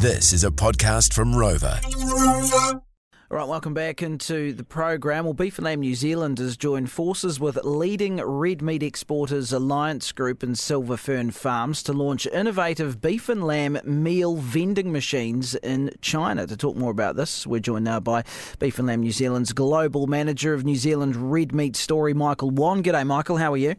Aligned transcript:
This 0.00 0.32
is 0.32 0.44
a 0.44 0.50
podcast 0.52 1.12
from 1.12 1.32
Rova. 1.32 1.82
All 3.30 3.36
right, 3.36 3.48
welcome 3.48 3.74
back 3.74 4.00
into 4.00 4.52
the 4.52 4.62
program. 4.62 5.24
Well, 5.24 5.34
Beef 5.34 5.58
and 5.58 5.64
Lamb 5.64 5.80
New 5.80 5.96
Zealand 5.96 6.38
has 6.38 6.56
joined 6.56 6.92
forces 6.92 7.40
with 7.40 7.58
leading 7.64 8.18
red 8.18 8.62
meat 8.62 8.84
exporters 8.84 9.52
Alliance 9.52 10.12
Group 10.12 10.44
and 10.44 10.56
Silver 10.56 10.96
Fern 10.96 11.32
Farms 11.32 11.82
to 11.82 11.92
launch 11.92 12.28
innovative 12.28 13.00
beef 13.00 13.28
and 13.28 13.42
lamb 13.42 13.80
meal 13.82 14.36
vending 14.36 14.92
machines 14.92 15.56
in 15.56 15.90
China. 16.00 16.46
To 16.46 16.56
talk 16.56 16.76
more 16.76 16.92
about 16.92 17.16
this, 17.16 17.44
we're 17.44 17.58
joined 17.58 17.86
now 17.86 17.98
by 17.98 18.22
Beef 18.60 18.78
and 18.78 18.86
Lamb 18.86 19.00
New 19.00 19.10
Zealand's 19.10 19.52
global 19.52 20.06
manager 20.06 20.54
of 20.54 20.64
New 20.64 20.76
Zealand 20.76 21.32
Red 21.32 21.52
Meat 21.52 21.74
Story, 21.74 22.14
Michael 22.14 22.50
Wan. 22.50 22.84
G'day, 22.84 23.04
Michael. 23.04 23.38
How 23.38 23.52
are 23.52 23.56
you? 23.56 23.74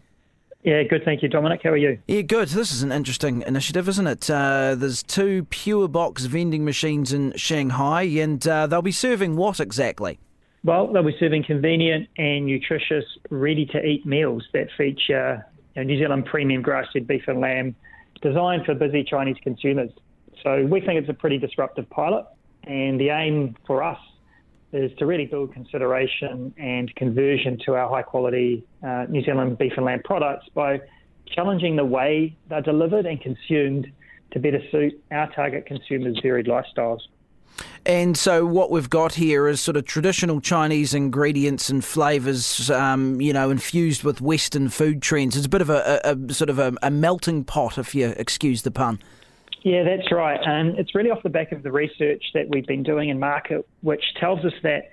Yeah, 0.64 0.84
good. 0.84 1.06
Thank 1.06 1.24
you, 1.24 1.30
Dominic. 1.30 1.62
How 1.64 1.70
are 1.70 1.78
you? 1.78 2.00
Yeah, 2.08 2.22
good. 2.22 2.50
This 2.50 2.74
is 2.74 2.84
an 2.84 2.92
interesting 2.92 3.44
initiative, 3.48 3.88
isn't 3.88 4.08
it? 4.08 4.30
Uh, 4.30 4.76
there's 4.76 5.02
two 5.02 5.46
pure 5.46 5.88
box 5.88 6.26
vending 6.26 6.66
machines 6.66 7.14
in 7.14 7.32
Shanghai, 7.38 8.04
and 8.04 8.46
uh, 8.46 8.68
they'll 8.68 8.82
be 8.82 8.92
serving 8.92 9.38
what 9.38 9.62
exactly? 9.62 10.20
Well, 10.66 10.92
they'll 10.92 11.04
be 11.04 11.16
serving 11.18 11.46
convenient 11.46 12.10
and 12.18 12.46
nutritious, 12.46 13.06
ready 13.30 13.66
to 13.68 13.82
eat 13.82 14.06
meals 14.06 14.44
that 14.52 14.68
feature 14.78 15.46
you 15.76 15.82
know, 15.82 15.88
New 15.88 15.98
Zealand 15.98 16.26
premium 16.26 16.62
grass 16.62 16.88
fed 16.92 17.08
beef 17.08 17.24
and 17.28 17.40
lamb 17.40 17.74
designed 18.22 18.66
for 18.66 18.76
busy 18.76 19.06
Chinese 19.06 19.38
consumers. 19.42 19.92
So 20.44 20.66
we 20.66 20.82
think 20.82 21.00
it's 21.00 21.10
a 21.10 21.14
pretty 21.14 21.38
disruptive 21.38 21.90
pilot, 21.90 22.26
and 22.66 23.00
the 23.00 23.10
aim 23.10 23.56
for 23.66 23.82
us 23.82 24.00
is 24.72 24.92
to 24.98 25.06
really 25.06 25.26
build 25.26 25.54
consideration 25.54 26.54
and 26.58 26.94
conversion 26.96 27.58
to 27.66 27.76
our 27.76 27.90
high 27.90 28.04
quality 28.04 28.64
uh, 28.84 29.06
New 29.10 29.24
Zealand 29.24 29.58
beef 29.58 29.74
and 29.78 29.86
lamb 29.86 30.02
products 30.04 30.48
by 30.54 30.80
challenging 31.26 31.76
the 31.76 31.86
way 31.86 32.36
they're 32.50 32.62
delivered 32.62 33.06
and 33.06 33.20
consumed 33.22 33.92
to 34.32 34.40
better 34.40 34.62
suit 34.72 35.02
our 35.12 35.32
target 35.34 35.66
consumers' 35.66 36.20
varied 36.22 36.46
lifestyles. 36.46 37.00
And 37.86 38.18
so, 38.18 38.46
what 38.46 38.72
we've 38.72 38.90
got 38.90 39.16
here 39.16 39.48
is 39.48 39.60
sort 39.60 39.76
of 39.76 39.86
traditional 39.86 40.40
Chinese 40.40 40.94
ingredients 40.94 41.70
and 41.70 41.84
flavours, 41.84 42.70
um, 42.70 43.20
you 43.20 43.34
know, 43.34 43.50
infused 43.50 44.04
with 44.04 44.22
Western 44.22 44.70
food 44.70 45.02
trends. 45.02 45.36
It's 45.36 45.46
a 45.46 45.50
bit 45.50 45.62
of 45.62 45.70
a, 45.70 46.00
a, 46.04 46.16
a 46.16 46.34
sort 46.34 46.50
of 46.50 46.60
a, 46.60 46.74
a 46.84 46.92
melting 46.92 47.44
pot, 47.44 47.78
if 47.78 47.96
you 47.96 48.14
excuse 48.18 48.62
the 48.62 48.72
pun. 48.72 49.00
Yeah, 49.64 49.84
that's 49.84 50.12
right. 50.12 50.40
And 50.44 50.80
it's 50.80 50.96
really 50.96 51.10
off 51.10 51.22
the 51.24 51.30
back 51.30 51.52
of 51.52 51.64
the 51.64 51.72
research 51.72 52.24
that 52.34 52.48
we've 52.50 52.66
been 52.66 52.84
doing 52.84 53.10
in 53.10 53.20
market, 53.20 53.68
which 53.82 54.04
tells 54.20 54.44
us 54.46 54.54
that 54.64 54.92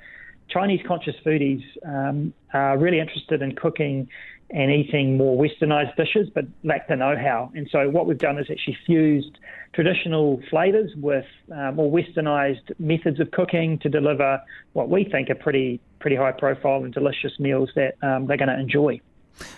Chinese 0.48 0.81
conscious 0.86 1.14
foodies 1.25 1.62
um, 1.86 2.33
are 2.53 2.78
really 2.78 3.00
interested 3.00 3.42
in 3.42 3.55
cooking 3.55 4.09
and 4.50 4.70
eating 4.70 5.17
more 5.17 5.37
westernized 5.37 5.97
dishes, 5.97 6.28
but 6.33 6.44
lack 6.62 6.87
the 6.89 6.97
know 6.97 7.17
how. 7.17 7.50
And 7.55 7.69
so, 7.70 7.89
what 7.89 8.06
we've 8.06 8.19
done 8.19 8.39
is 8.39 8.47
actually 8.50 8.78
fused 8.87 9.39
traditional 9.72 10.41
flavors 10.50 10.92
with 10.97 11.25
uh, 11.53 11.72
more 11.72 11.91
westernized 11.91 12.72
methods 12.78 13.19
of 13.19 13.31
cooking 13.33 13.78
to 13.81 13.89
deliver 13.89 14.41
what 14.72 14.89
we 14.89 15.05
think 15.05 15.31
are 15.31 15.34
pretty, 15.34 15.81
pretty 15.98 16.17
high 16.17 16.33
profile 16.33 16.84
and 16.84 16.94
delicious 16.94 17.33
meals 17.41 17.70
that 17.75 17.97
um, 18.03 18.27
they're 18.27 18.37
going 18.37 18.48
to 18.48 18.59
enjoy. 18.59 19.00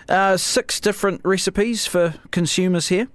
Uh, 0.09 0.37
six 0.37 0.81
different 0.81 1.21
recipes 1.23 1.87
for 1.87 2.15
consumers 2.31 2.89
here. 2.89 3.09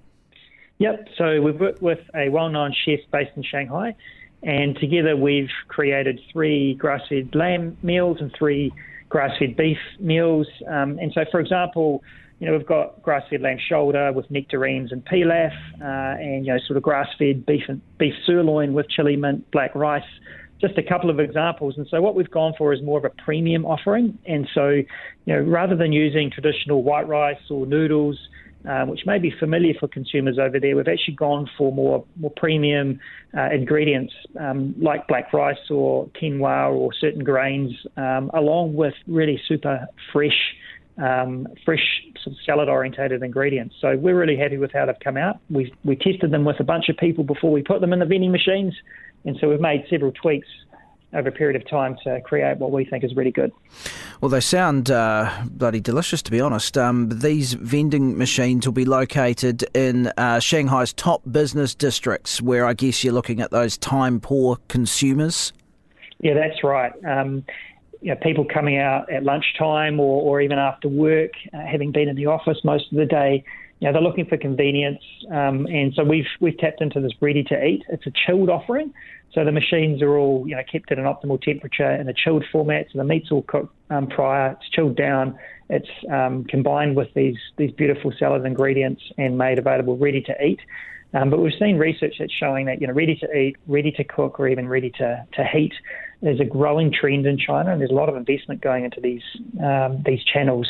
Yep. 0.84 1.08
So 1.18 1.42
we've 1.42 1.58
worked 1.58 1.82
with 1.82 2.00
a 2.14 2.28
well-known 2.28 2.76
chef 2.84 3.00
based 3.10 3.32
in 3.38 3.44
Shanghai, 3.44 3.96
and 4.42 4.76
together 4.76 5.16
we've 5.16 5.48
created 5.70 6.20
three 6.34 6.74
grass-fed 6.74 7.34
lamb 7.34 7.78
meals 7.82 8.18
and 8.20 8.36
three 8.38 8.74
grass-fed 9.08 9.56
beef 9.56 9.78
meals. 10.02 10.46
Um, 10.68 11.00
and 11.00 11.10
so, 11.14 11.24
for 11.32 11.40
example, 11.40 12.04
you 12.42 12.48
know 12.48 12.58
we've 12.58 12.68
got 12.68 13.02
grass-fed 13.02 13.40
lamb 13.40 13.60
shoulder 13.66 14.12
with 14.12 14.30
nectarines 14.30 14.92
and 14.92 15.06
pilaf, 15.06 15.54
uh, 15.80 16.20
and 16.22 16.46
you 16.46 16.52
know 16.52 16.60
sort 16.68 16.76
of 16.76 16.84
grass-fed 16.84 17.46
beef 17.46 17.64
and 17.70 17.82
beef 17.98 18.16
sirloin 18.26 18.74
with 18.74 18.90
chili 18.90 19.16
mint, 19.16 19.50
black 19.52 19.74
rice. 19.76 20.04
Just 20.60 20.78
a 20.78 20.84
couple 20.84 21.10
of 21.10 21.22
examples. 21.22 21.78
And 21.78 21.88
so 21.90 22.02
what 22.02 22.14
we've 22.14 22.30
gone 22.30 22.56
for 22.58 22.74
is 22.74 22.82
more 22.82 22.98
of 22.98 23.06
a 23.06 23.10
premium 23.24 23.66
offering. 23.66 24.18
And 24.26 24.50
so, 24.54 24.70
you 24.70 24.86
know, 25.28 25.40
rather 25.40 25.78
than 25.78 25.94
using 25.94 26.30
traditional 26.30 26.84
white 26.84 27.08
rice 27.08 27.40
or 27.50 27.66
noodles, 27.66 28.18
um, 28.66 28.90
which 28.90 29.02
may 29.06 29.20
be 29.20 29.32
familiar 29.40 29.74
for 29.80 29.88
consumers 29.88 30.38
over 30.40 30.60
there. 30.60 30.76
We've 30.76 30.88
actually 30.88 31.16
gone 31.16 31.50
for 31.58 31.72
more 31.72 32.06
more 32.16 32.32
premium 32.36 33.00
uh, 33.38 33.50
ingredients 33.52 34.14
um, 34.40 34.76
like 34.80 35.08
black 35.08 35.34
rice 35.34 35.70
or 35.70 36.08
quinoa 36.10 36.72
or 36.72 36.94
certain 36.94 37.24
grains, 37.24 37.72
um, 37.98 38.32
along 38.34 38.76
with 38.76 38.94
really 39.08 39.42
super 39.48 39.88
fresh. 40.12 40.56
Um, 40.96 41.48
fresh 41.66 42.04
sort 42.24 42.36
of 42.36 42.44
salad 42.46 42.70
orientated 42.70 43.24
ingredients. 43.24 43.74
So 43.82 43.98
we're 43.98 44.16
really 44.16 44.38
happy 44.38 44.60
with 44.60 44.72
how 44.72 44.86
they've 44.86 44.96
come 45.04 45.18
out. 45.18 45.40
We 45.50 45.74
we 45.84 45.96
tested 45.96 46.30
them 46.30 46.46
with 46.46 46.60
a 46.60 46.64
bunch 46.64 46.88
of 46.88 46.98
people 46.98 47.24
before 47.24 47.52
we 47.52 47.64
put 47.64 47.82
them 47.82 47.94
in 47.94 48.00
the 48.00 48.06
vending 48.06 48.32
machines, 48.32 48.76
and 49.26 49.36
so 49.42 49.50
we've 49.50 49.60
made 49.60 49.86
several 49.90 50.12
tweaks 50.12 50.48
over 51.14 51.30
a 51.30 51.32
period 51.32 51.56
of 51.56 51.68
time 51.68 51.98
to 52.04 52.22
create 52.22 52.58
what 52.58 52.72
we 52.72 52.86
think 52.86 53.04
is 53.04 53.16
really 53.16 53.32
good. 53.32 53.52
Well, 54.22 54.30
they 54.30 54.40
sound 54.40 54.90
uh, 54.90 55.32
bloody 55.46 55.80
delicious, 55.80 56.22
to 56.24 56.32
be 56.32 56.40
honest. 56.40 56.78
Um, 56.78 57.10
these 57.10 57.54
vending 57.54 58.18
machines 58.18 58.66
will 58.66 58.74
be 58.74 58.86
located 58.86 59.64
in 59.74 60.08
uh, 60.18 60.40
Shanghai's 60.40 60.94
top 60.94 61.22
business 61.30 61.76
districts, 61.76 62.42
where 62.42 62.66
I 62.66 62.74
guess 62.74 63.04
you're 63.04 63.14
looking 63.14 63.42
at 63.42 63.52
those 63.52 63.78
time 63.78 64.20
poor 64.20 64.58
consumers. 64.68 65.54
Yeah, 66.20 66.34
that's 66.36 66.64
right. 66.64 66.94
Um, 67.06 67.44
you 68.02 68.10
know, 68.10 68.16
people 68.22 68.46
coming 68.46 68.78
out 68.78 69.12
at 69.12 69.24
lunchtime 69.24 70.00
or, 70.00 70.22
or 70.22 70.42
even 70.42 70.60
after 70.60 70.88
work, 70.88 71.32
uh, 71.54 71.60
having 71.66 71.92
been 71.92 72.10
in 72.10 72.16
the 72.16 72.26
office 72.26 72.58
most 72.64 72.92
of 72.92 72.98
the 72.98 73.06
day, 73.06 73.44
know, 73.88 73.94
they're 73.94 74.02
looking 74.02 74.26
for 74.26 74.38
convenience, 74.38 75.02
um, 75.32 75.66
and 75.68 75.94
so 75.94 76.04
we've 76.04 76.28
we've 76.40 76.58
tapped 76.58 76.82
into 76.82 77.02
this 77.02 77.12
ready 77.22 77.44
to 77.44 77.64
eat. 77.64 77.84
It's 77.90 78.06
a 78.06 78.12
chilled 78.26 78.50
offering, 78.50 78.94
so 79.34 79.44
the 79.44 79.52
machines 79.52 80.02
are 80.02 80.18
all 80.18 80.48
you 80.48 80.56
know 80.56 80.62
kept 80.72 80.92
at 80.92 81.00
an 81.00 81.06
optimal 81.06 81.42
temperature 81.42 81.92
in 81.92 82.08
a 82.08 82.14
chilled 82.14 82.46
format. 82.52 82.88
So 82.92 83.00
the 83.00 83.04
meat's 83.04 83.32
all 83.32 83.44
cooked 83.44 83.74
um, 83.90 84.08
prior, 84.08 84.52
it's 84.52 84.70
chilled 84.70 84.96
down, 84.96 85.38
it's 85.70 85.90
um, 86.12 86.46
combined 86.46 86.96
with 86.96 87.14
these 87.14 87.38
these 87.58 87.72
beautiful 87.72 88.14
salad 88.18 88.46
ingredients 88.46 89.02
and 89.18 89.38
made 89.38 89.60
available 89.60 89.98
ready 89.98 90.22
to 90.22 90.44
eat. 90.44 90.60
Um, 91.14 91.30
but 91.30 91.40
we've 91.40 91.54
seen 91.60 91.78
research 91.78 92.16
that's 92.20 92.34
showing 92.34 92.66
that 92.66 92.82
you 92.82 92.88
know 92.88 92.94
ready 92.94 93.16
to 93.16 93.38
eat, 93.38 93.58
ready 93.68 93.92
to 93.92 94.04
cook, 94.04 94.40
or 94.40 94.48
even 94.48 94.68
ready 94.68 94.92
to, 94.92 95.26
to 95.34 95.44
heat 95.46 95.74
is 96.24 96.40
a 96.40 96.46
growing 96.46 96.92
trend 96.92 97.26
in 97.26 97.38
China, 97.38 97.72
and 97.72 97.82
there's 97.82 97.92
a 97.92 97.96
lot 97.96 98.10
of 98.10 98.16
investment 98.16 98.62
going 98.62 98.86
into 98.86 99.02
these 99.02 99.22
um, 99.64 100.02
these 100.06 100.24
channels. 100.24 100.68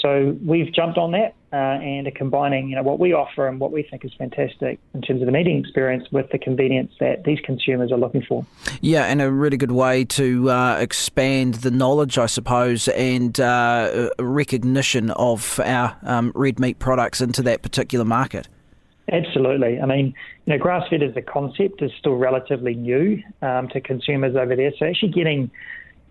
So 0.00 0.36
we've 0.44 0.72
jumped 0.72 0.98
on 0.98 1.12
that 1.12 1.34
uh, 1.54 1.78
and 1.80 2.08
are 2.08 2.10
combining 2.10 2.68
you 2.68 2.74
know 2.74 2.82
what 2.82 2.98
we 2.98 3.12
offer 3.12 3.46
and 3.46 3.60
what 3.60 3.70
we 3.70 3.84
think 3.84 4.04
is 4.04 4.12
fantastic 4.18 4.80
in 4.92 5.02
terms 5.02 5.22
of 5.22 5.28
an 5.28 5.36
eating 5.36 5.56
experience 5.56 6.04
with 6.10 6.28
the 6.30 6.38
convenience 6.38 6.90
that 6.98 7.22
these 7.22 7.38
consumers 7.44 7.92
are 7.92 7.98
looking 7.98 8.22
for. 8.22 8.44
Yeah, 8.80 9.04
and 9.04 9.22
a 9.22 9.30
really 9.30 9.56
good 9.56 9.70
way 9.70 10.04
to 10.04 10.50
uh, 10.50 10.78
expand 10.80 11.54
the 11.54 11.70
knowledge, 11.70 12.18
I 12.18 12.26
suppose, 12.26 12.88
and 12.88 13.38
uh, 13.38 14.10
recognition 14.18 15.12
of 15.12 15.60
our 15.60 15.96
um, 16.02 16.32
red 16.34 16.58
meat 16.58 16.80
products 16.80 17.20
into 17.20 17.40
that 17.42 17.62
particular 17.62 18.04
market. 18.04 18.48
Absolutely. 19.12 19.80
I 19.80 19.86
mean, 19.86 20.14
you 20.46 20.54
know, 20.54 20.58
grass 20.58 20.88
fed 20.88 21.04
as 21.04 21.16
a 21.16 21.22
concept 21.22 21.82
is 21.82 21.92
still 22.00 22.16
relatively 22.16 22.74
new 22.74 23.22
um, 23.42 23.68
to 23.68 23.80
consumers 23.80 24.34
over 24.34 24.56
there. 24.56 24.72
So 24.76 24.86
actually 24.86 25.12
getting 25.12 25.52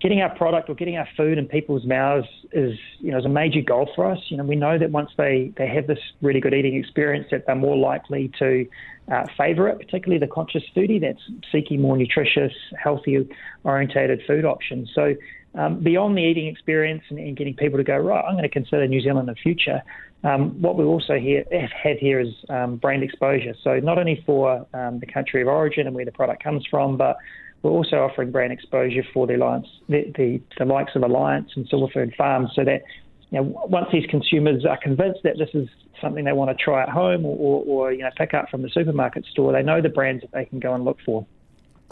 getting 0.01 0.21
our 0.21 0.35
product 0.35 0.69
or 0.69 0.75
getting 0.75 0.97
our 0.97 1.07
food 1.15 1.37
in 1.37 1.47
people's 1.47 1.85
mouths 1.85 2.27
is, 2.51 2.77
you 2.99 3.11
know, 3.11 3.17
is 3.17 3.25
a 3.25 3.29
major 3.29 3.61
goal 3.61 3.89
for 3.95 4.11
us. 4.11 4.19
You 4.27 4.37
know, 4.37 4.43
we 4.43 4.55
know 4.55 4.77
that 4.77 4.91
once 4.91 5.09
they, 5.17 5.53
they 5.57 5.67
have 5.67 5.87
this 5.87 5.99
really 6.21 6.41
good 6.41 6.53
eating 6.53 6.75
experience, 6.75 7.27
that 7.31 7.45
they're 7.45 7.55
more 7.55 7.77
likely 7.77 8.31
to 8.39 8.67
uh, 9.11 9.25
favour 9.37 9.69
it, 9.69 9.77
particularly 9.79 10.19
the 10.19 10.31
conscious 10.31 10.63
foodie 10.75 10.99
that's 10.99 11.21
seeking 11.51 11.81
more 11.81 11.95
nutritious, 11.95 12.51
healthy 12.81 13.27
orientated 13.63 14.21
food 14.27 14.43
options. 14.43 14.89
So 14.93 15.15
um, 15.55 15.81
beyond 15.81 16.17
the 16.17 16.21
eating 16.21 16.47
experience 16.47 17.03
and, 17.09 17.19
and, 17.19 17.37
getting 17.37 17.55
people 17.55 17.77
to 17.77 17.83
go, 17.83 17.97
right, 17.97 18.23
I'm 18.25 18.33
going 18.33 18.43
to 18.43 18.49
consider 18.49 18.87
New 18.87 19.01
Zealand 19.01 19.29
in 19.29 19.35
the 19.35 19.39
future, 19.39 19.83
um, 20.23 20.61
what 20.61 20.77
we 20.77 20.85
also 20.85 21.13
have 21.13 21.97
here 21.99 22.19
is 22.19 22.29
um, 22.49 22.77
brand 22.77 23.03
exposure. 23.03 23.53
So 23.63 23.79
not 23.79 23.97
only 23.97 24.23
for 24.25 24.65
um, 24.73 24.99
the 24.99 25.05
country 25.05 25.41
of 25.41 25.47
origin 25.47 25.85
and 25.85 25.95
where 25.95 26.05
the 26.05 26.11
product 26.11 26.43
comes 26.43 26.65
from, 26.69 26.97
but 26.97 27.17
we're 27.63 27.71
also 27.71 27.97
offering 27.97 28.29
brand 28.31 28.51
exposure 28.51 29.03
for 29.13 29.25
the 29.25 29.35
alliance, 29.35 29.67
the, 29.87 30.11
the, 30.17 30.41
the 30.59 30.65
likes 30.65 30.91
of 30.95 31.03
Alliance 31.03 31.49
and 31.55 31.67
Silver 31.69 31.91
Fern 31.91 32.13
Farms, 32.15 32.51
so 32.53 32.63
that 32.65 32.83
you 33.31 33.39
know, 33.39 33.65
once 33.67 33.87
these 33.91 34.05
consumers 34.09 34.65
are 34.65 34.77
convinced 34.77 35.21
that 35.23 35.37
this 35.39 35.49
is 35.53 35.69
something 36.01 36.25
they 36.25 36.33
want 36.33 36.55
to 36.55 36.61
try 36.61 36.83
at 36.83 36.89
home 36.89 37.25
or, 37.25 37.35
or, 37.37 37.63
or 37.65 37.93
you 37.93 38.03
know 38.03 38.09
pick 38.17 38.33
up 38.33 38.49
from 38.49 38.61
the 38.61 38.69
supermarket 38.69 39.25
store, 39.25 39.53
they 39.53 39.63
know 39.63 39.81
the 39.81 39.89
brands 39.89 40.21
that 40.21 40.31
they 40.31 40.45
can 40.45 40.59
go 40.59 40.73
and 40.73 40.83
look 40.83 40.97
for. 41.05 41.25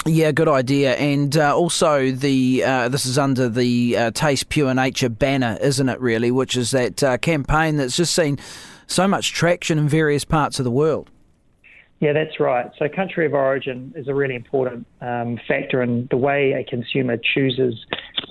Yeah, 0.06 0.32
good 0.32 0.48
idea. 0.48 0.96
And 0.96 1.38
uh, 1.38 1.56
also, 1.56 2.12
the 2.12 2.64
uh, 2.66 2.90
this 2.90 3.06
is 3.06 3.18
under 3.18 3.48
the 3.48 3.96
uh, 3.96 4.12
Taste 4.12 4.50
Pure 4.50 4.74
Nature 4.74 5.10
banner, 5.10 5.58
isn't 5.62 5.88
it? 5.88 6.00
Really, 6.02 6.32
which 6.32 6.58
is 6.58 6.72
that 6.72 7.02
uh, 7.02 7.18
campaign 7.18 7.78
that's 7.78 7.96
just 7.96 8.14
seen 8.14 8.38
so 8.88 9.08
much 9.08 9.32
traction 9.32 9.78
in 9.78 9.88
various 9.88 10.26
parts 10.26 10.60
of 10.60 10.66
the 10.66 10.72
world. 10.72 11.10
Yeah, 12.02 12.14
that's 12.14 12.40
right. 12.40 12.66
So, 12.80 12.90
country 12.90 13.28
of 13.28 13.34
origin 13.36 13.94
is 13.96 14.08
a 14.08 14.14
really 14.14 14.34
important 14.34 14.88
um, 15.02 15.40
factor 15.48 15.84
in 15.84 16.08
the 16.10 16.18
way 16.18 16.54
a 16.54 16.64
consumer 16.68 17.16
chooses 17.16 17.76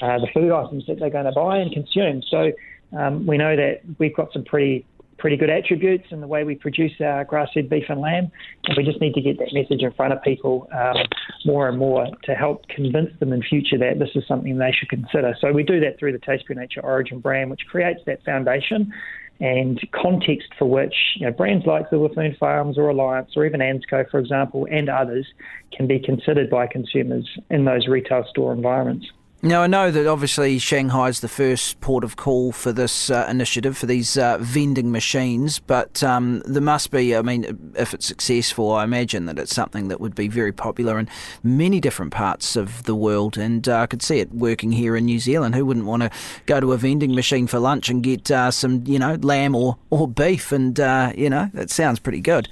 uh, 0.02 0.18
the 0.18 0.26
food 0.34 0.50
items 0.50 0.84
that 0.88 0.98
they're 0.98 1.08
going 1.08 1.26
to 1.26 1.32
buy 1.32 1.58
and 1.58 1.72
consume. 1.72 2.20
So, 2.28 2.50
um, 2.98 3.28
we 3.28 3.38
know 3.38 3.54
that 3.54 3.82
we've 4.00 4.14
got 4.14 4.32
some 4.32 4.44
pretty 4.44 4.84
pretty 5.18 5.36
good 5.36 5.50
attributes 5.50 6.06
in 6.10 6.20
the 6.22 6.26
way 6.26 6.44
we 6.44 6.54
produce 6.54 6.92
our 7.00 7.24
grass-fed 7.24 7.68
beef 7.68 7.84
and 7.90 8.00
lamb, 8.00 8.32
and 8.64 8.76
we 8.76 8.82
just 8.82 9.00
need 9.02 9.12
to 9.12 9.20
get 9.20 9.38
that 9.38 9.52
message 9.52 9.82
in 9.82 9.92
front 9.92 10.14
of 10.14 10.22
people 10.22 10.66
um, 10.72 10.96
more 11.44 11.68
and 11.68 11.78
more 11.78 12.06
to 12.24 12.34
help 12.34 12.66
convince 12.68 13.10
them 13.20 13.30
in 13.32 13.42
future 13.42 13.76
that 13.76 13.98
this 13.98 14.08
is 14.14 14.26
something 14.26 14.56
they 14.56 14.72
should 14.72 14.88
consider. 14.88 15.36
So 15.38 15.52
we 15.52 15.62
do 15.62 15.78
that 15.80 15.98
through 15.98 16.12
the 16.12 16.18
Taste 16.18 16.46
Pure 16.46 16.58
Nature 16.58 16.80
Origin 16.80 17.20
brand, 17.20 17.50
which 17.50 17.60
creates 17.70 18.00
that 18.06 18.24
foundation 18.24 18.92
and 19.40 19.80
context 19.92 20.48
for 20.58 20.66
which 20.66 20.94
you 21.16 21.26
know, 21.26 21.32
brands 21.32 21.66
like 21.66 21.88
Fern 21.90 22.36
Farms 22.38 22.76
or 22.76 22.88
Alliance 22.88 23.30
or 23.36 23.46
even 23.46 23.60
ANZCO, 23.60 24.10
for 24.10 24.18
example, 24.18 24.66
and 24.70 24.88
others 24.88 25.26
can 25.72 25.86
be 25.86 25.98
considered 25.98 26.50
by 26.50 26.66
consumers 26.66 27.26
in 27.48 27.64
those 27.64 27.88
retail 27.88 28.24
store 28.28 28.52
environments. 28.52 29.06
Now, 29.42 29.62
I 29.62 29.68
know 29.68 29.90
that 29.90 30.06
obviously 30.06 30.58
Shanghai 30.58 31.08
is 31.08 31.20
the 31.20 31.28
first 31.28 31.80
port 31.80 32.04
of 32.04 32.16
call 32.16 32.52
for 32.52 32.72
this 32.72 33.08
uh, 33.08 33.26
initiative, 33.26 33.78
for 33.78 33.86
these 33.86 34.18
uh, 34.18 34.36
vending 34.38 34.92
machines, 34.92 35.60
but 35.60 36.02
um, 36.02 36.42
there 36.44 36.60
must 36.60 36.90
be, 36.90 37.16
I 37.16 37.22
mean, 37.22 37.72
if 37.74 37.94
it's 37.94 38.04
successful, 38.04 38.70
I 38.70 38.84
imagine 38.84 39.24
that 39.24 39.38
it's 39.38 39.54
something 39.54 39.88
that 39.88 39.98
would 39.98 40.14
be 40.14 40.28
very 40.28 40.52
popular 40.52 40.98
in 40.98 41.08
many 41.42 41.80
different 41.80 42.12
parts 42.12 42.54
of 42.54 42.82
the 42.82 42.94
world, 42.94 43.38
and 43.38 43.66
uh, 43.66 43.78
I 43.78 43.86
could 43.86 44.02
see 44.02 44.18
it 44.18 44.30
working 44.30 44.72
here 44.72 44.94
in 44.94 45.06
New 45.06 45.18
Zealand. 45.18 45.54
Who 45.54 45.64
wouldn't 45.64 45.86
want 45.86 46.02
to 46.02 46.10
go 46.44 46.60
to 46.60 46.74
a 46.74 46.76
vending 46.76 47.14
machine 47.14 47.46
for 47.46 47.58
lunch 47.58 47.88
and 47.88 48.02
get 48.02 48.30
uh, 48.30 48.50
some, 48.50 48.84
you 48.84 48.98
know, 48.98 49.14
lamb 49.14 49.54
or, 49.54 49.78
or 49.88 50.06
beef? 50.06 50.52
And, 50.52 50.78
uh, 50.78 51.14
you 51.16 51.30
know, 51.30 51.48
that 51.54 51.70
sounds 51.70 51.98
pretty 51.98 52.20
good. 52.20 52.46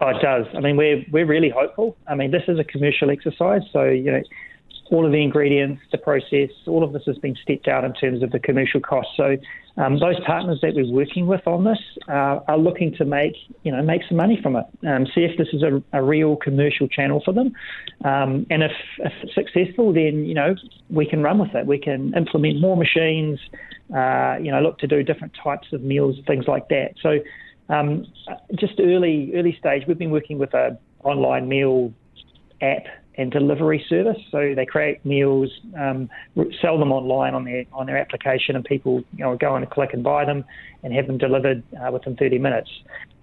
Oh, 0.00 0.08
it 0.08 0.20
does. 0.20 0.46
I 0.56 0.60
mean, 0.60 0.76
we're, 0.76 1.04
we're 1.12 1.26
really 1.26 1.50
hopeful. 1.50 1.96
I 2.08 2.16
mean, 2.16 2.32
this 2.32 2.42
is 2.48 2.58
a 2.58 2.64
commercial 2.64 3.10
exercise, 3.10 3.62
so, 3.72 3.84
you 3.84 4.10
know, 4.10 4.22
all 4.90 5.06
of 5.06 5.12
the 5.12 5.22
ingredients, 5.22 5.82
the 5.92 5.98
process, 5.98 6.50
all 6.66 6.82
of 6.82 6.92
this 6.92 7.02
has 7.06 7.18
been 7.18 7.36
stepped 7.42 7.68
out 7.68 7.84
in 7.84 7.92
terms 7.94 8.22
of 8.22 8.30
the 8.30 8.38
commercial 8.38 8.80
cost. 8.80 9.08
So 9.16 9.36
um, 9.76 9.98
those 10.00 10.18
partners 10.26 10.58
that 10.62 10.74
we're 10.74 10.90
working 10.90 11.26
with 11.26 11.46
on 11.46 11.64
this 11.64 11.78
uh, 12.08 12.40
are 12.48 12.58
looking 12.58 12.94
to 12.96 13.04
make 13.04 13.34
you 13.62 13.72
know 13.72 13.82
make 13.82 14.02
some 14.08 14.16
money 14.16 14.38
from 14.42 14.56
it, 14.56 14.64
um, 14.86 15.06
see 15.14 15.22
if 15.22 15.38
this 15.38 15.48
is 15.52 15.62
a, 15.62 15.82
a, 15.92 16.02
real 16.02 16.36
commercial 16.36 16.88
channel 16.88 17.22
for 17.24 17.32
them, 17.32 17.52
um, 18.04 18.46
and 18.50 18.62
if, 18.62 18.72
if, 18.98 19.12
it's 19.22 19.34
successful, 19.34 19.92
then 19.92 20.24
you 20.24 20.34
know 20.34 20.54
we 20.90 21.06
can 21.06 21.22
run 21.22 21.38
with 21.38 21.54
it. 21.54 21.66
We 21.66 21.78
can 21.78 22.12
implement 22.16 22.60
more 22.60 22.76
machines, 22.76 23.38
uh, 23.94 24.36
you 24.40 24.50
know, 24.50 24.60
look 24.60 24.78
to 24.78 24.86
do 24.86 25.02
different 25.02 25.36
types 25.42 25.68
of 25.72 25.82
meals, 25.82 26.16
things 26.26 26.46
like 26.46 26.68
that. 26.68 26.94
So. 27.02 27.18
Um, 27.70 28.06
just 28.54 28.80
early 28.80 29.30
early 29.34 29.54
stage, 29.60 29.82
we've 29.86 29.98
been 29.98 30.10
working 30.10 30.38
with 30.38 30.54
a 30.54 30.78
online 31.04 31.50
meal 31.50 31.92
app 32.62 32.86
and 33.18 33.32
delivery 33.32 33.84
service. 33.88 34.16
So 34.30 34.54
they 34.54 34.64
create 34.64 35.04
meals, 35.04 35.50
um, 35.76 36.08
sell 36.62 36.78
them 36.78 36.92
online 36.92 37.34
on 37.34 37.44
their 37.44 37.64
on 37.72 37.86
their 37.86 37.98
application, 37.98 38.56
and 38.56 38.64
people 38.64 39.02
you 39.16 39.24
know 39.24 39.36
go 39.36 39.56
and 39.56 39.68
click 39.68 39.90
and 39.92 40.02
buy 40.02 40.24
them 40.24 40.44
and 40.82 40.94
have 40.94 41.08
them 41.08 41.18
delivered 41.18 41.62
uh, 41.84 41.90
within 41.90 42.16
30 42.16 42.38
minutes. 42.38 42.70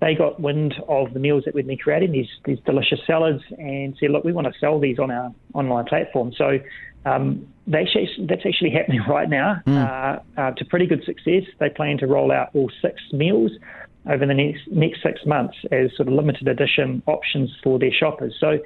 They 0.01 0.13
got 0.13 0.39
wind 0.39 0.75
of 0.89 1.13
the 1.13 1.19
meals 1.19 1.43
that 1.45 1.55
we'd 1.55 1.65
been 1.65 1.77
creating, 1.77 2.11
these 2.11 2.27
these 2.43 2.59
delicious 2.65 2.99
salads, 3.07 3.41
and 3.57 3.95
said, 3.99 4.11
look, 4.11 4.25
we 4.25 4.33
want 4.33 4.47
to 4.47 4.53
sell 4.59 4.79
these 4.79 4.99
on 4.99 5.09
our 5.09 5.33
online 5.53 5.85
platform. 5.85 6.33
So 6.37 6.59
um, 7.05 7.47
actually, 7.73 8.09
that's 8.27 8.45
actually 8.45 8.71
happening 8.71 9.01
right 9.09 9.29
now 9.29 9.61
mm. 9.65 9.77
uh, 9.77 10.19
uh, 10.39 10.51
to 10.51 10.65
pretty 10.65 10.87
good 10.87 11.03
success. 11.05 11.43
They 11.59 11.69
plan 11.69 11.97
to 11.99 12.07
roll 12.07 12.31
out 12.33 12.49
all 12.53 12.69
six 12.81 13.01
meals 13.13 13.51
over 14.09 14.25
the 14.25 14.33
next 14.33 14.67
next 14.69 15.01
six 15.01 15.25
months 15.25 15.55
as 15.71 15.89
sort 15.95 16.09
of 16.09 16.13
limited 16.13 16.47
edition 16.49 17.01
options 17.07 17.49
for 17.63 17.79
their 17.79 17.93
shoppers. 17.93 18.35
So 18.39 18.59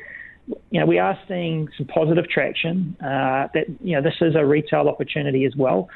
you 0.71 0.79
know, 0.79 0.85
we 0.85 0.99
are 0.99 1.17
seeing 1.27 1.67
some 1.77 1.87
positive 1.87 2.27
traction. 2.29 2.95
Uh, 3.01 3.47
that 3.53 3.65
you 3.81 3.95
know, 3.95 4.01
this 4.01 4.15
is 4.21 4.35
a 4.35 4.45
retail 4.45 4.87
opportunity 4.87 5.45
as 5.45 5.55
well 5.55 5.89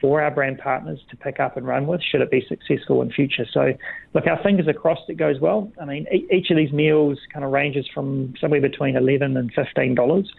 for 0.00 0.22
our 0.22 0.30
brand 0.30 0.58
partners 0.58 0.98
to 1.10 1.16
pick 1.16 1.40
up 1.40 1.56
and 1.56 1.66
run 1.66 1.86
with, 1.86 2.00
should 2.02 2.22
it 2.22 2.30
be 2.30 2.42
successful 2.48 3.02
in 3.02 3.12
future. 3.12 3.44
So, 3.52 3.72
look, 4.14 4.26
our 4.26 4.42
fingers 4.42 4.66
are 4.66 4.72
crossed 4.72 5.02
it 5.08 5.16
goes 5.16 5.38
well. 5.40 5.70
I 5.80 5.84
mean, 5.84 6.06
each 6.32 6.50
of 6.50 6.56
these 6.56 6.72
meals 6.72 7.18
kind 7.32 7.44
of 7.44 7.50
ranges 7.50 7.86
from 7.92 8.34
somewhere 8.40 8.60
between 8.60 8.96
eleven 8.96 9.36
and 9.36 9.52
fifteen 9.52 9.94
dollars 9.94 10.30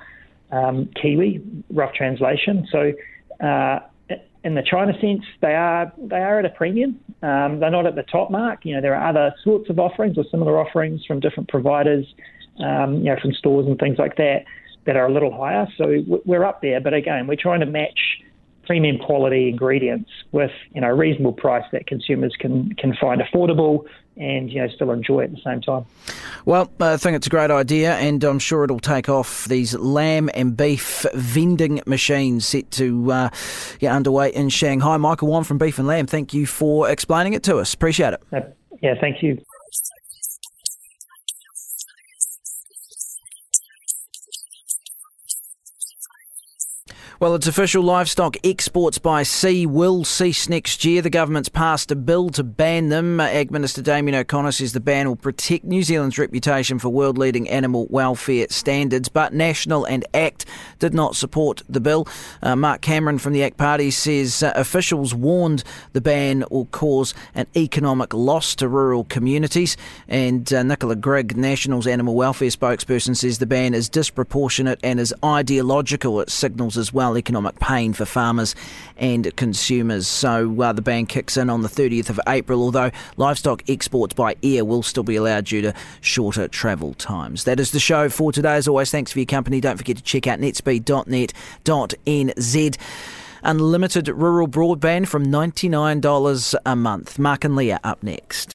um, 0.51 0.89
Kiwi, 1.01 1.41
rough 1.71 1.93
translation. 1.93 2.67
So. 2.71 2.93
Uh, 3.45 3.79
in 4.43 4.55
the 4.55 4.63
China 4.63 4.91
sense, 4.99 5.21
they 5.41 5.53
are 5.53 5.91
they 5.97 6.17
are 6.17 6.39
at 6.39 6.45
a 6.45 6.49
premium. 6.49 6.99
Um, 7.21 7.59
they're 7.59 7.69
not 7.69 7.85
at 7.85 7.95
the 7.95 8.03
top 8.03 8.31
mark. 8.31 8.65
You 8.65 8.75
know, 8.75 8.81
there 8.81 8.95
are 8.95 9.07
other 9.07 9.35
sorts 9.43 9.69
of 9.69 9.77
offerings 9.77 10.17
or 10.17 10.25
similar 10.31 10.59
offerings 10.59 11.05
from 11.05 11.19
different 11.19 11.47
providers 11.47 12.05
um, 12.59 12.95
you 12.95 13.05
know, 13.05 13.17
from 13.21 13.33
stores 13.33 13.67
and 13.67 13.77
things 13.79 13.97
like 13.97 14.17
that 14.17 14.45
that 14.85 14.95
are 14.95 15.05
a 15.05 15.13
little 15.13 15.31
higher. 15.31 15.67
So 15.77 16.03
we're 16.25 16.43
up 16.43 16.61
there, 16.61 16.79
but 16.81 16.93
again, 16.93 17.27
we're 17.27 17.35
trying 17.35 17.59
to 17.59 17.65
match 17.65 17.99
premium 18.65 18.97
quality 18.97 19.49
ingredients 19.49 20.09
with 20.31 20.51
you 20.73 20.81
know 20.81 20.89
a 20.89 20.93
reasonable 20.93 21.33
price 21.33 21.65
that 21.71 21.87
consumers 21.87 22.35
can 22.39 22.73
can 22.75 22.95
find 22.95 23.21
affordable 23.21 23.85
and 24.17 24.51
you 24.51 24.61
know 24.61 24.67
still 24.69 24.91
enjoy 24.91 25.23
at 25.23 25.31
the 25.31 25.41
same 25.43 25.61
time. 25.61 25.85
Well, 26.45 26.71
I 26.79 26.97
think 26.97 27.15
it's 27.15 27.27
a 27.27 27.29
great 27.29 27.51
idea, 27.51 27.95
and 27.95 28.23
I'm 28.23 28.39
sure 28.39 28.63
it'll 28.63 28.79
take 28.79 29.09
off. 29.09 29.45
These 29.45 29.75
lamb 29.75 30.29
and 30.33 30.55
beef 30.55 31.05
vending 31.13 31.81
machines 31.85 32.45
set 32.45 32.71
to 32.71 33.11
uh, 33.11 33.29
get 33.79 33.91
underway 33.91 34.33
in 34.33 34.49
Shanghai. 34.49 34.97
Michael 34.97 35.27
Wan 35.27 35.43
from 35.43 35.57
Beef 35.57 35.77
and 35.77 35.87
Lamb, 35.87 36.07
thank 36.07 36.33
you 36.33 36.45
for 36.45 36.89
explaining 36.89 37.33
it 37.33 37.43
to 37.43 37.57
us. 37.57 37.73
Appreciate 37.73 38.13
it. 38.13 38.55
Yeah, 38.81 38.95
thank 38.99 39.21
you. 39.21 39.43
Well, 47.21 47.35
it's 47.35 47.45
official 47.45 47.83
livestock 47.83 48.35
exports 48.43 48.97
by 48.97 49.21
sea 49.21 49.67
will 49.67 50.03
cease 50.03 50.49
next 50.49 50.83
year. 50.83 51.03
The 51.03 51.11
government's 51.11 51.49
passed 51.49 51.91
a 51.91 51.95
bill 51.95 52.31
to 52.31 52.43
ban 52.43 52.89
them. 52.89 53.19
Ag 53.19 53.51
Minister 53.51 53.83
Damien 53.83 54.15
O'Connor 54.15 54.53
says 54.53 54.73
the 54.73 54.79
ban 54.79 55.07
will 55.07 55.15
protect 55.15 55.63
New 55.63 55.83
Zealand's 55.83 56.17
reputation 56.17 56.79
for 56.79 56.89
world 56.89 57.19
leading 57.19 57.47
animal 57.47 57.85
welfare 57.91 58.47
standards, 58.49 59.07
but 59.07 59.35
National 59.35 59.85
and 59.85 60.03
ACT 60.15 60.47
did 60.79 60.95
not 60.95 61.15
support 61.15 61.61
the 61.69 61.79
bill. 61.79 62.07
Uh, 62.41 62.55
Mark 62.55 62.81
Cameron 62.81 63.19
from 63.19 63.33
the 63.33 63.43
ACT 63.43 63.57
Party 63.57 63.91
says 63.91 64.41
uh, 64.41 64.51
officials 64.55 65.13
warned 65.13 65.63
the 65.93 66.01
ban 66.01 66.43
will 66.49 66.65
cause 66.65 67.13
an 67.35 67.45
economic 67.55 68.15
loss 68.15 68.55
to 68.55 68.67
rural 68.67 69.03
communities. 69.03 69.77
And 70.07 70.51
uh, 70.51 70.63
Nicola 70.63 70.95
Grigg, 70.95 71.37
National's 71.37 71.85
animal 71.85 72.15
welfare 72.15 72.49
spokesperson, 72.49 73.15
says 73.15 73.37
the 73.37 73.45
ban 73.45 73.75
is 73.75 73.89
disproportionate 73.89 74.79
and 74.81 74.99
is 74.99 75.13
ideological. 75.23 76.19
It 76.19 76.31
signals 76.31 76.79
as 76.79 76.91
well 76.91 77.10
economic 77.17 77.59
pain 77.59 77.93
for 77.93 78.05
farmers 78.05 78.55
and 78.97 79.35
consumers. 79.35 80.07
So 80.07 80.61
uh, 80.61 80.73
the 80.73 80.81
ban 80.81 81.05
kicks 81.05 81.37
in 81.37 81.49
on 81.49 81.61
the 81.61 81.69
30th 81.69 82.09
of 82.09 82.19
April, 82.27 82.61
although 82.61 82.91
livestock 83.17 83.63
exports 83.69 84.13
by 84.13 84.35
air 84.43 84.65
will 84.65 84.83
still 84.83 85.03
be 85.03 85.15
allowed 85.15 85.45
due 85.45 85.61
to 85.61 85.73
shorter 86.01 86.47
travel 86.47 86.93
times. 86.95 87.45
That 87.45 87.59
is 87.59 87.71
the 87.71 87.79
show 87.79 88.09
for 88.09 88.31
today. 88.31 88.55
As 88.55 88.67
always, 88.67 88.91
thanks 88.91 89.11
for 89.11 89.19
your 89.19 89.25
company. 89.25 89.61
Don't 89.61 89.77
forget 89.77 89.97
to 89.97 90.03
check 90.03 90.27
out 90.27 90.39
netspeed.net.nz. 90.39 92.77
Unlimited 93.43 94.07
rural 94.07 94.47
broadband 94.47 95.07
from 95.07 95.25
$99 95.25 96.55
a 96.65 96.75
month. 96.75 97.17
Mark 97.17 97.43
and 97.43 97.55
Leah 97.55 97.79
up 97.83 98.03
next. 98.03 98.49